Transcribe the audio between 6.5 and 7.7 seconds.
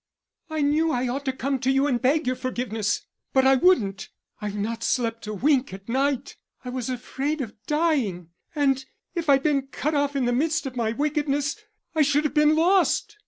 I was afraid of